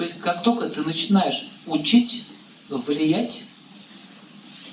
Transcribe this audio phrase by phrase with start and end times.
[0.00, 2.24] То есть, как только ты начинаешь учить,
[2.70, 3.44] влиять,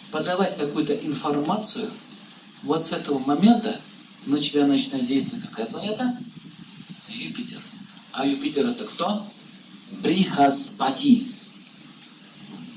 [0.09, 1.92] подавать какую-то информацию,
[2.63, 3.78] вот с этого момента
[4.26, 6.18] на тебя начинает действовать какая планета?
[7.10, 7.60] Юпитер.
[8.13, 9.21] А Юпитер это кто?
[10.02, 11.28] Брихаспати.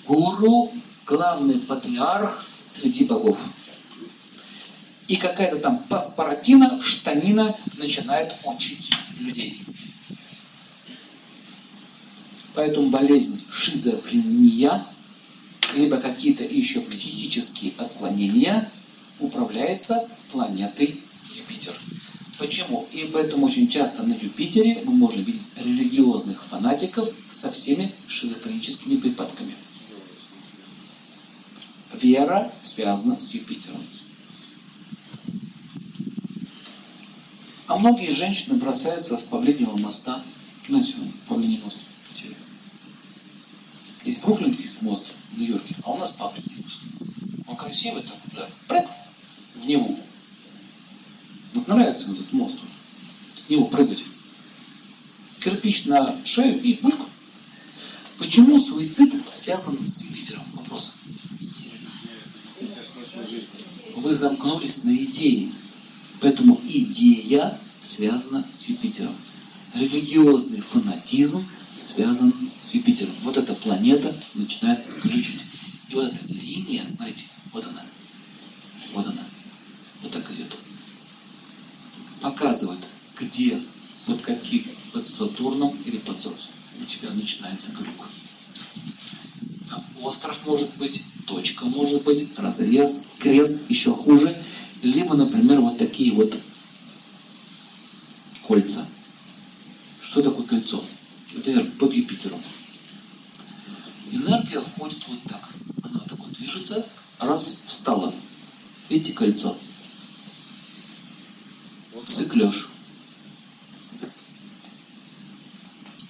[0.09, 0.73] Гуру,
[1.07, 3.39] главный патриарх среди богов.
[5.07, 8.91] И какая-то там паспортина, штанина начинает учить
[9.21, 9.57] людей.
[12.55, 14.84] Поэтому болезнь шизофрения,
[15.74, 18.69] либо какие-то еще психические отклонения
[19.20, 21.01] управляется планетой
[21.34, 21.74] Юпитер.
[22.38, 22.88] Почему?
[22.93, 29.55] И поэтому очень часто на Юпитере мы можем видеть религиозных фанатиков со всеми шизофреническими припадками.
[31.93, 33.82] Вера связана с Юпитером.
[37.66, 40.23] А многие женщины бросаются с Павлиньего моста.
[40.69, 40.95] Знаете,
[41.29, 42.35] Павлиний мост в Питере.
[44.23, 46.80] Бруклинский мост в Нью-Йорке, а у нас Павлиний мост.
[47.46, 48.87] Он красивый там, да, прыг,
[49.57, 49.99] в него.
[51.54, 52.57] Вот нравится мне этот мост.
[53.37, 54.04] С него прыгать.
[55.41, 57.01] Кирпич на шею и бульк.
[58.18, 60.45] Почему суицид связан с Юпитером?
[60.52, 60.93] Вопрос.
[63.96, 65.50] Вы замкнулись на идее.
[66.21, 69.15] Поэтому идея связана с Юпитером.
[69.75, 71.44] Религиозный фанатизм
[71.81, 72.32] связан
[72.62, 73.12] с Юпитером.
[73.22, 75.44] Вот эта планета начинает ключить.
[75.88, 77.82] И вот эта линия, смотрите, вот она.
[78.92, 79.25] Вот она.
[80.03, 80.56] Вот так идет.
[82.20, 82.81] Показывает,
[83.19, 83.60] где,
[84.06, 86.50] под каким, под Сатурном или под Солнцем
[86.81, 88.08] у тебя начинается глюк.
[89.69, 94.36] Там остров может быть, точка может быть, разрез, крест, еще хуже–
[94.82, 96.36] либо, например, вот такие вот
[98.47, 98.86] кольца.
[100.00, 100.82] Что такое кольцо?
[101.41, 102.38] Например, под Юпитером.
[104.12, 105.49] Энергия входит вот так.
[105.82, 106.87] Она так вот движется,
[107.19, 108.12] раз встала.
[108.91, 109.56] Видите кольцо?
[112.04, 112.69] Циклеж.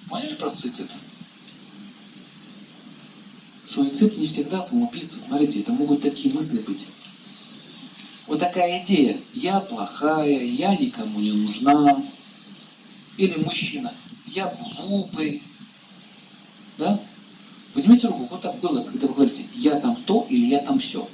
[0.09, 0.89] Поняли про суицид?
[3.63, 5.17] Суицид не всегда самоубийство.
[5.17, 6.87] Смотрите, это могут такие мысли быть.
[8.27, 9.17] Вот такая идея.
[9.33, 12.03] Я плохая, я никому не нужна.
[13.15, 13.93] Или мужчина.
[14.33, 15.43] Я глупый.
[16.77, 16.99] Да?
[17.73, 21.07] Поднимите руку, вот так было, когда вы говорите, я там то или я там все.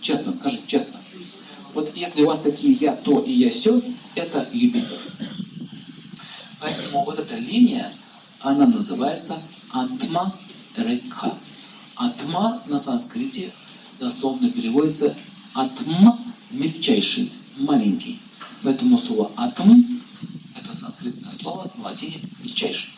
[0.00, 1.00] Честно, скажите, честно.
[1.74, 3.80] Вот если у вас такие я то и я все,
[4.14, 4.98] это Юпитер.
[6.60, 7.92] Поэтому вот эта линия,
[8.40, 9.36] она называется
[9.72, 10.32] Атма
[10.76, 11.34] Рекха.
[11.96, 13.50] Атма на санскрите
[13.98, 15.14] дословно переводится
[15.54, 16.18] Атм–
[16.50, 18.20] мельчайший, маленький.
[18.62, 19.84] Поэтому слово атм–
[21.04, 22.90] санскритное слово в латине мельчайший.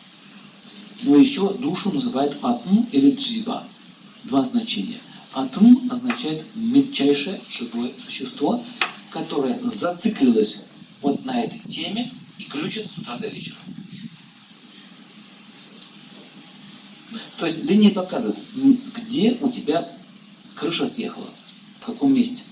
[1.03, 3.63] Но еще душу называют атм или джива.
[4.23, 4.99] Два значения.
[5.33, 8.63] Атм означает мельчайшее живое существо,
[9.11, 10.65] которое зациклилось
[11.01, 13.57] вот на этой теме и ключит с утра до вечера.
[17.37, 18.37] То есть линия показывает,
[18.95, 19.87] где у тебя
[20.55, 21.29] крыша съехала,
[21.79, 22.43] в каком месте.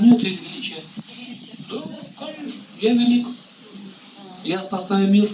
[0.00, 0.82] Нет, это величие.
[2.82, 3.28] Я велик.
[4.42, 5.30] Я спасаю мир.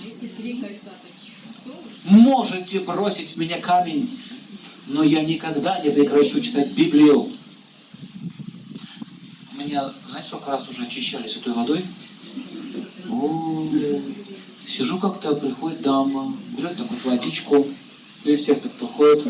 [0.00, 1.34] А если три кольца таких?
[2.04, 4.08] Можете бросить в меня камень,
[4.86, 7.28] но я никогда не прекращу читать Библию.
[9.58, 11.84] Меня, знаете, сколько раз уже очищали святой водой?
[13.10, 13.68] О,
[14.64, 17.66] сижу как-то, приходит дама, берет такую водичку,
[18.22, 19.26] и всех так выходит.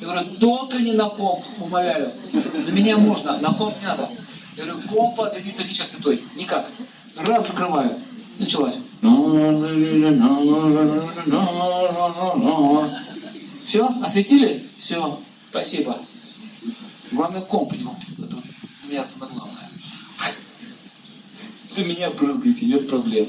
[0.00, 2.12] Я говорю, только не на комп, умоляю.
[2.32, 4.10] На меня можно, на комп не надо.
[4.56, 6.22] Я говорю, комп воды не прилича святой.
[6.36, 6.66] Никак.
[7.16, 7.98] Раз открываю.
[8.38, 8.76] Началась.
[13.64, 13.88] Все?
[14.02, 14.64] Осветили?
[14.78, 15.20] Все.
[15.50, 15.98] Спасибо.
[17.12, 17.84] Главное, комп не
[18.24, 18.36] Это
[18.82, 19.70] для меня самое главное.
[21.74, 23.26] Для меня брызгаете, нет проблем.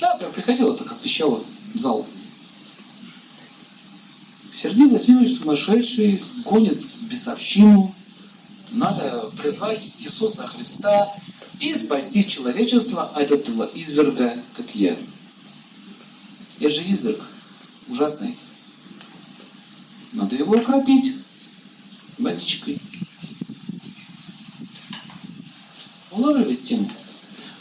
[0.00, 1.42] Да, прям приходила, так освещала
[1.74, 2.06] зал.
[4.52, 7.94] Сергей Владимирович сумасшедший, гонит бесовщину.
[8.70, 9.11] Надо
[9.42, 11.12] призвать Иисуса Христа
[11.60, 14.96] и спасти человечество от этого изверга, как я.
[16.60, 17.20] Я же изверг,
[17.88, 18.36] ужасный.
[20.12, 21.16] Надо его окропить
[22.18, 22.78] водичкой.
[26.12, 26.90] Улавливает тему?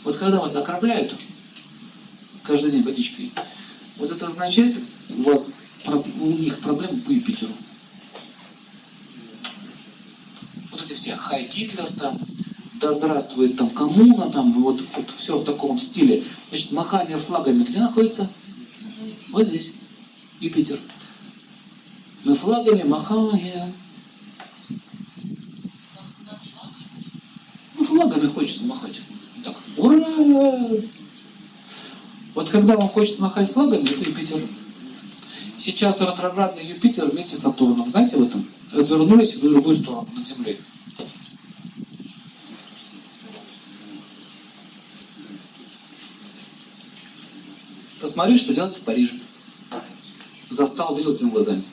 [0.04, 1.16] Вот когда вас окропляют
[2.44, 3.32] каждый день водичкой,
[3.98, 4.78] вот это означает,
[5.10, 5.52] у вас
[5.88, 7.54] у них проблемы по Юпитеру.
[10.72, 12.18] Вот эти все Хай Гитлер там,
[12.80, 16.24] да здравствует там коммуна, там вот, вот все в таком стиле.
[16.50, 18.28] Значит, махание флагами где находится?
[19.30, 19.74] Вот здесь.
[20.40, 20.80] Юпитер.
[22.24, 23.72] Мы флагами махаем.
[27.78, 29.00] Ну, флагами хочется махать.
[29.44, 30.04] Так, ура!
[32.34, 34.42] Вот когда вам хочется махать флагами, это Юпитер.
[35.60, 38.44] Сейчас ретроградный Юпитер вместе с Сатурном, знаете в этом?
[38.72, 40.58] Развернулись в другую сторону, над Землей.
[48.12, 49.14] Посмотри, что делается в Париже.
[50.50, 51.64] Застал, видел своими глазами.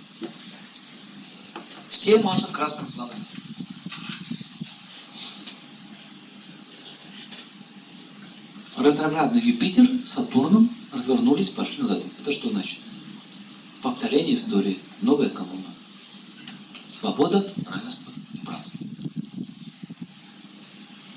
[1.88, 3.19] Все машут красным флагом.
[8.76, 12.05] Ретроградный Юпитер с Сатурном развернулись, пошли назад.
[12.20, 12.79] Это что значит?
[13.82, 14.79] Повторение истории.
[15.02, 15.75] Новая коммуна.
[16.93, 18.87] Свобода, равенство и братство.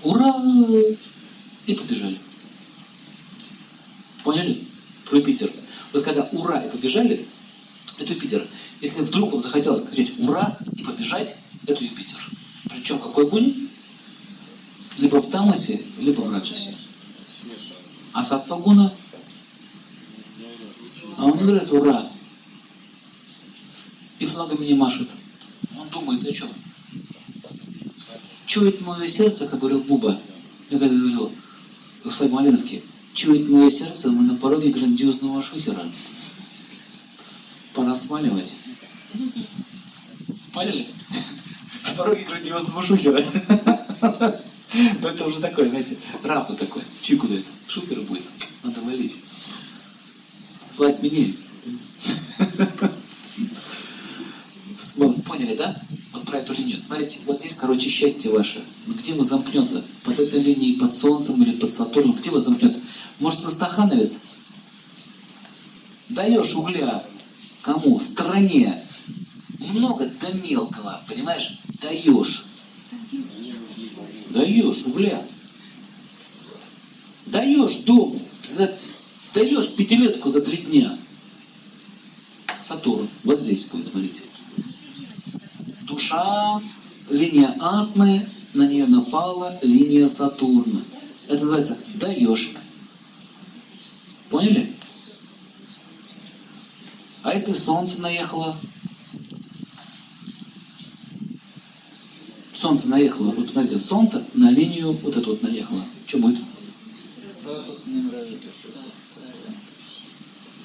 [0.01, 0.33] Ура!
[1.67, 2.17] И побежали.
[4.23, 4.71] Поняли?
[5.11, 5.51] Про Юпитер.
[5.91, 7.25] Вот когда ура и побежали,
[7.99, 8.47] это Юпитер.
[8.81, 11.35] Если вдруг вам захотелось кричать ура и побежать,
[11.67, 12.19] это Юпитер.
[12.69, 13.53] Причем какой огонь?
[14.97, 16.75] Либо в Тамасе, либо в Раджасе.
[18.13, 18.91] А Сатвагуна?
[21.17, 22.05] А он говорит ура.
[24.19, 25.09] И флагами не машет.
[25.77, 26.49] Он думает о чем?
[28.45, 30.19] Чует мое сердце, как говорил Буба.
[30.69, 31.31] Я когда говорил
[32.03, 32.81] в своей Малиновке,
[33.13, 35.85] чует мое сердце, мы на пороге грандиозного шухера.
[37.91, 38.53] Пора сваливать.
[40.53, 40.87] Поняли?
[41.87, 43.21] На пороге грандиозного шухера.
[45.01, 46.83] Ну это уже такое, знаете, рафу такой.
[47.01, 47.45] Чуй куда это?
[47.67, 48.23] Шухер будет.
[48.63, 49.17] Надо валить.
[50.77, 51.49] Власть меняется.
[55.25, 55.75] Поняли, да?
[56.13, 56.79] Вот про эту линию.
[56.79, 58.63] Смотрите, вот здесь, короче, счастье ваше.
[58.87, 59.83] Где вы замкнете?
[60.05, 62.15] Под этой линией, под Солнцем или под Сатурном?
[62.15, 62.79] Где вы замкнете?
[63.19, 64.19] Может, на Стахановец?
[66.07, 67.03] Даешь угля
[67.61, 67.99] кому?
[67.99, 68.83] Стране.
[69.59, 71.59] Много до мелкого, понимаешь?
[71.81, 72.45] Даешь.
[74.29, 75.21] Даешь угля.
[77.27, 78.73] Даешь дом, за,
[79.33, 80.97] даешь пятилетку за три дня.
[82.61, 83.07] Сатурн.
[83.23, 84.21] Вот здесь будет, смотрите.
[85.83, 86.61] Душа,
[87.09, 90.81] линия Атмы, на нее напала линия Сатурна.
[91.27, 92.51] Это называется даешь.
[94.29, 94.73] Поняли?
[97.31, 98.57] А если Солнце наехало?
[102.53, 105.81] Солнце наехало, вот смотрите, Солнце на линию вот эту вот наехало.
[106.05, 106.39] Что будет?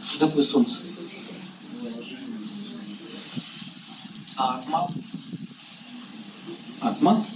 [0.02, 0.78] Что такое Солнце?
[4.34, 4.90] А Атма?
[6.80, 7.26] Атма?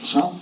[0.00, 0.32] Душа?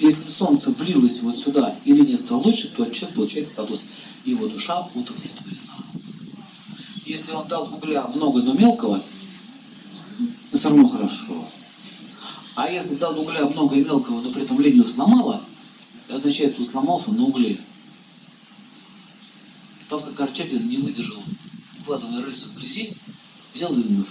[0.00, 3.84] Если Солнце влилось вот сюда и линия стала лучше, то человек получает статус
[4.24, 5.58] его душа удовлетворена.
[7.06, 9.02] Если он дал угля много, но мелкого,
[10.52, 11.44] все равно хорошо.
[12.54, 15.40] А если дал угля много и мелкого, но при этом линию сломала,
[16.08, 17.58] означает, что сломался на угле.
[19.88, 21.22] Павка Корчагин не выдержал,
[21.80, 22.92] укладывая рельсы в грязи,
[23.54, 24.04] взял и умер.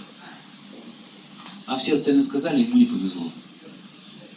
[1.66, 3.30] А все остальные сказали, ему не повезло.